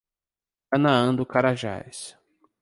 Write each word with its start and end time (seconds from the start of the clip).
Canaã 0.71 1.13
dos 1.13 1.27
Carajás 1.31 2.17